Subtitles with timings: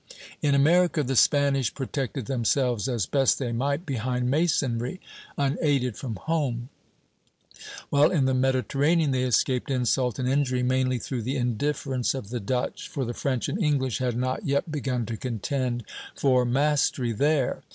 [0.41, 4.99] In America, the Spanish protected themselves as best they might behind masonry,
[5.37, 6.69] unaided from home;
[7.91, 12.39] while in the Mediterranean they escaped insult and injury mainly through the indifference of the
[12.39, 15.83] Dutch, for the French and English had not yet begun to contend
[16.15, 17.61] for mastery there.